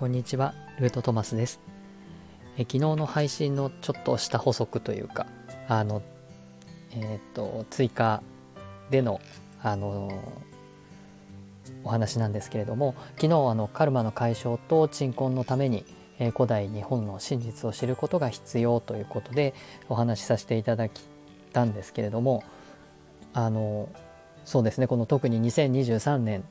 [0.00, 1.60] こんにちは、ルートトマスです。
[2.56, 5.26] え昨日の配信のちょっとした補足というか、
[5.68, 6.00] あの、
[6.92, 8.22] えっ、と、追加
[8.90, 9.20] での、
[9.62, 10.10] あの
[11.84, 15.84] お話なんですけれども、昨日あのカルマの解消と鎮魂のために、
[16.18, 19.52] え古代日本の真実を知ることが必要ということで
[19.90, 21.02] お話しさせていただき
[21.52, 22.42] たんですけれども、
[23.34, 23.90] あの
[24.46, 26.42] そうですね、この特に2023年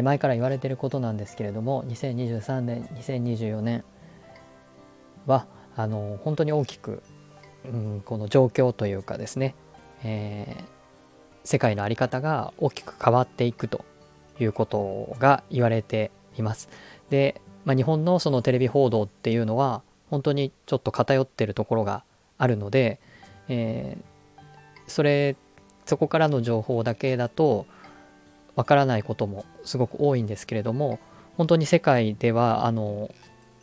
[0.00, 3.84] 前から言われてることなんですけれども2023年2024年
[5.26, 5.46] は
[5.76, 7.02] あの本当に大きく、
[7.64, 9.54] うん、この状況というかですね、
[10.02, 10.64] えー、
[11.44, 13.84] 世界の在り方が大きく変わっていくと
[14.40, 16.68] いうことが言われています。
[17.10, 22.04] で、まあ、日本のそのテレビ報道っていうのは本当にちょっと偏ってるところが
[22.38, 23.00] あるので、
[23.48, 24.42] えー、
[24.86, 25.36] それ
[25.84, 27.66] そこからの情報だけだと
[28.54, 30.98] わからないこともすごく多いんですけれども
[31.36, 33.10] 本当に世界ではあの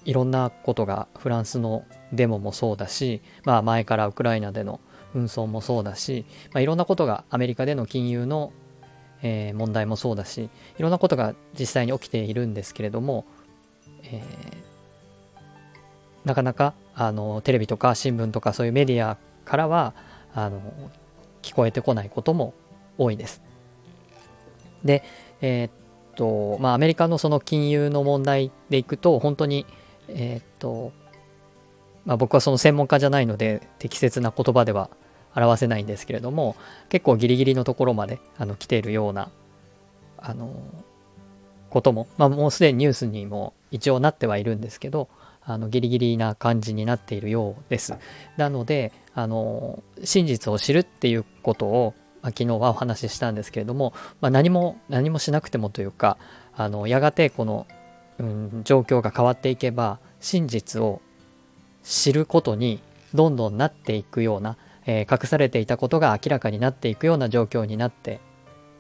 [0.06, 4.80] いろんなことがフランスのデモもそうだし、まあ、前からウクライナでの
[5.14, 8.52] 紛争もそうだし、まあ、いろんなことがアメリカでの金融の、
[9.22, 13.26] えー、問題もそうだしいろんなことが実際に起きているんですけれども、
[14.04, 19.94] えー、なかなかあのテレビとか新聞とかそういうメディアからは
[20.34, 20.62] あの
[21.42, 22.54] 聞こえてこないことも
[22.98, 23.49] 多いです。
[24.84, 25.04] で、
[25.42, 25.72] えー、っ
[26.16, 29.66] と、まあ、アメリカのその金融の問題でいくと、本当に、
[30.08, 30.92] えー、っと、
[32.06, 34.90] まあ、僕はその専門家じゃないので、適切な言葉では
[35.36, 36.56] 表せないんですけれども、
[36.90, 39.30] 結構ギリギリのところまであの来ているような、
[40.18, 40.52] あの、
[41.70, 45.08] ことも、まあ、もうすでにニュースにも一応なってはいるんですけど、
[45.44, 47.96] あのギリギリな感じになっているようです。
[48.38, 56.18] なので、あの真実を知るっていうことをまあ、昨日はお話ししたんですけれども、まあ、何も何もしなくてもというか
[56.56, 57.68] あのやがてこの、
[58.20, 61.02] うん、状況が変わっていけば真実を
[61.84, 62.82] 知ることに
[63.14, 68.20] どんどんなっていくような、えー、隠されていたことが明らかになっていくような状況になって、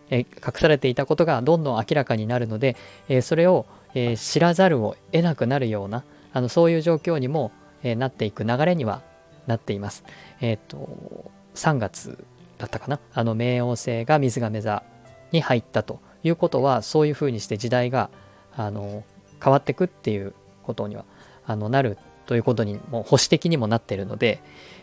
[0.09, 2.75] えー、隠されていたことがどんどん明らかになるので、
[3.07, 3.65] えー、それを、
[3.95, 9.01] え知らざるを得なくなるようなあのそういう状況にも、えなっていく流れには
[9.47, 10.03] なっています。
[10.41, 12.23] えっ、と3月
[12.59, 12.99] だったかな？
[13.13, 14.83] あの冥王星が水亀座
[15.31, 18.11] に入ったということはそういうふうにして時代が
[18.55, 19.03] あの
[19.43, 21.05] 変わってくっていうことには
[21.47, 21.97] あのなる
[22.27, 24.39] ということにも保守的にもなってるので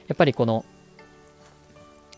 [0.09, 0.64] やっぱりこの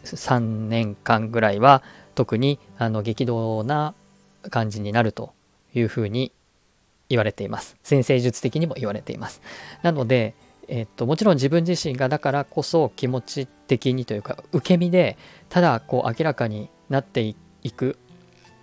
[0.05, 1.83] 3年間ぐらいは
[2.15, 3.95] 特にあの激動な
[4.51, 5.35] 感じになると
[5.75, 6.33] いうふうに
[7.09, 7.77] 言われています。
[7.83, 9.41] 先生術的にも言われています。
[9.83, 10.35] なので、
[10.69, 15.17] えっと、もちろん自分自身がだからこそ気持ち的にというか受け身で
[15.49, 17.35] ただこう明らかになってい
[17.73, 17.99] く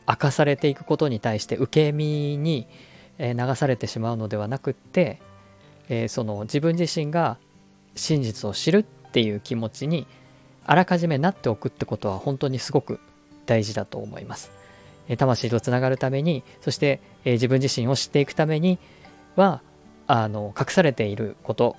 [0.08, 2.68] 明かされていくことに対して受け身に
[3.18, 5.20] 流されてしまうのではなくって、
[5.90, 7.38] えー、その自分自身が
[7.96, 10.06] 真実を知るっていう気持ちに
[10.66, 13.00] あらかじめなっておくってことは本当にすごく
[13.46, 14.52] 大事だと思います。
[15.18, 18.80] 魂とつながるためにそして、えー、自分自身を知っていくために
[19.36, 19.62] は
[20.08, 21.76] あの隠されていること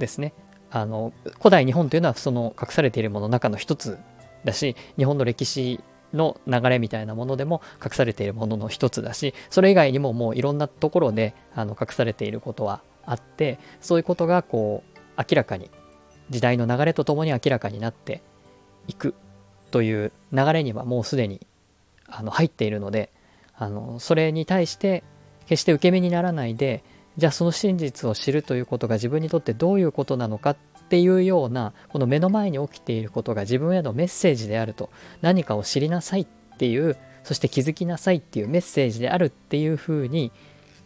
[0.00, 0.32] ですね。
[0.72, 3.98] あの古代日本というのはその隠されているものの中の一つ
[4.44, 5.80] だし日本の歴史
[6.14, 15.70] の流れみたいなものでも隠されているものの一つだしそれ以外にももういろんなところであの隠されていることはあってそういうことがこう明らかに
[16.30, 18.22] 時代の流れとともに明らかになって
[18.86, 19.14] いく
[19.70, 21.40] という流れにはもうすでに
[22.06, 23.10] あの入っているので
[23.56, 25.02] あのそれに対して
[25.46, 26.82] 決して受け身にならないで
[27.20, 30.56] じゃあその真実を知るということが自分にとってどういうことなのかっ
[30.88, 34.88] ていうようなこの目の前に起きていることが自分へのメッセージであると
[35.20, 36.26] 何かを知りなさいっ
[36.56, 40.32] ていうそして気づきなさいっていうメッセージであるっていうふうに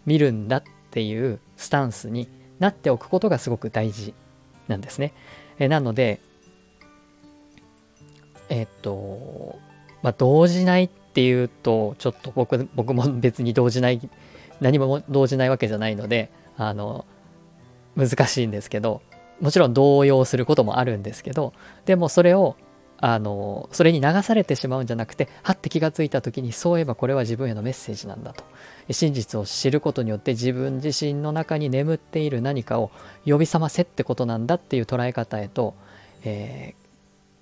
[0.07, 2.29] 見るんだっていうスタンスに
[2.59, 4.13] なっておくことがすごく大事
[4.67, 5.13] なんですね。
[5.61, 6.21] えなので
[8.49, 9.61] えっと
[10.03, 14.11] まあ動じないっていうとちょっと僕僕も別に動じない
[14.61, 17.05] 何も動じないわけじゃないのであの
[17.97, 19.03] 難しいんですけど
[19.41, 21.53] もちろん動揺することもあるんですけど
[21.87, 22.57] でもそれを
[22.99, 28.45] あのそれに流されてしまうんじゃなくてはって気がついた時にそういえばこれは自分へのメッセージなんだと。
[28.91, 32.91] 真実を知ることによって自分自身の中に眠っている何かを
[33.27, 35.75] 呼び覚ませってことなんだっていう捉え方へと、
[36.23, 36.75] え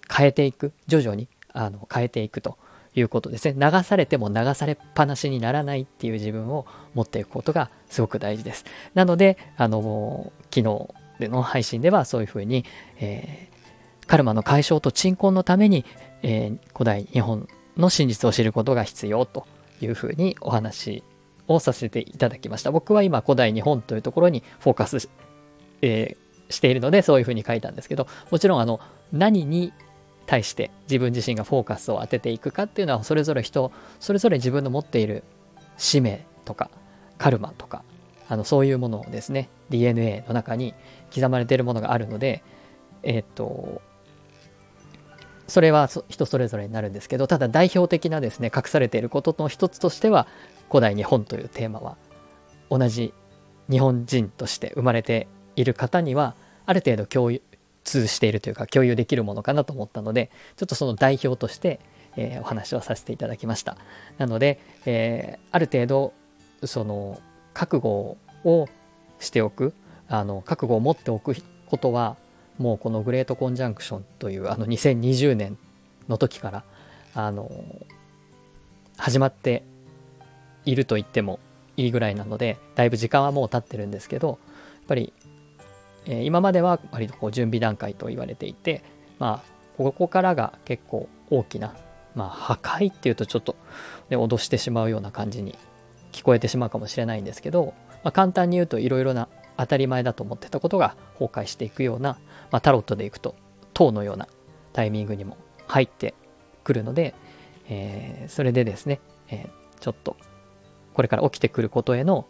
[0.08, 0.72] ー、変えていく。
[0.86, 2.56] 徐々にあの変えていくと。
[2.94, 3.54] いうことですね。
[3.58, 8.64] 流されても流されっぱなしにならないっていう自分を持っていくことがすごく大事です。
[8.94, 12.64] なので、あの、昨日での配信ではそういうふうに、
[12.98, 15.84] えー、カルマの解消と鎮魂のために、
[16.22, 19.46] えー、古代日本の真実を知ることが必要と
[19.80, 21.02] いうふうにお話
[21.48, 22.70] をさせていただきました。
[22.70, 25.08] 僕は今古代日本というところにフォーカスし,、
[25.80, 28.80] えー、しているのでそういうふうに書いたんですけどもちろんあの
[29.12, 29.72] 何に
[30.32, 33.70] 対して自分自身がフォーカスを当てていくかっていうのはそれぞれ人
[34.00, 35.24] それぞれ自分の持っている
[35.76, 36.70] 使命とか
[37.18, 37.84] カルマとか
[38.30, 40.72] あのそういうものをですね DNA の中に
[41.14, 42.42] 刻まれているものがあるので
[43.02, 43.82] えっ、と
[45.48, 50.26] それは人それぞれになるんですけどただ代表的なですね隠されていることの一つとしては
[50.70, 51.98] 古代日本というテーマは
[52.70, 53.12] 同じ
[53.68, 57.42] 日本人として生まれている方にはある程度共有
[57.84, 61.80] 通しているというか共有できるものかなと思ったのでちょっとその代表として、
[62.16, 63.76] えー、お話をさせていただきました。
[64.18, 66.12] なので、えー、ある程度
[66.64, 67.20] その
[67.54, 68.68] 覚悟を
[69.18, 69.74] しておく
[70.08, 71.34] あの覚悟を持っておく
[71.66, 72.16] ことは
[72.58, 75.58] もうこのグレートコンジャンクションというあの2020年
[76.08, 76.64] の時から
[77.14, 77.50] あの
[78.96, 79.64] 始まって
[80.64, 81.40] いると言っても
[81.76, 85.12] いいぐらいなのでだいぶ時間はもう経ってるんですけどやっぱり、
[86.06, 88.82] え、今までは割とこう準備段階と言われていて
[89.18, 91.74] まあここからが結構大きな
[92.14, 93.56] まあ破壊っていうとちょっと、
[94.10, 95.56] ね、脅してしまうような感じに
[96.12, 102.18] 聞こえてしまうかもしれないんですけど、まあ、簡単に言うといろいろな当たり前だと思ってたことが崩壊していくような、
[102.50, 103.34] まあ、タロットでいくと
[103.74, 104.28] 塔のような
[104.72, 106.14] タイミングにも入って
[106.64, 107.14] くるので、
[107.68, 110.16] えー、それでですね、えー、ちょっと
[110.94, 112.26] これから起きてくることへの、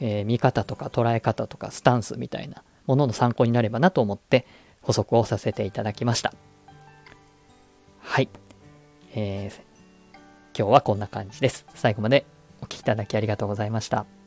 [0.00, 4.46] えー、見方とか捉え方とかスタンスみたいなものの参考になればなと思って
[4.82, 6.32] 補足をさせていただきました。
[8.00, 8.28] はい。
[9.14, 10.18] えー、
[10.56, 11.66] 今日はこんな感じです。
[11.74, 12.26] 最後まで
[12.60, 14.23] お聴きいただきありがとうございました。